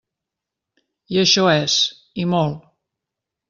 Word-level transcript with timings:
I 1.15 1.21
això 1.25 1.45
és, 1.59 1.77
i 2.25 2.29
molt. 2.35 2.69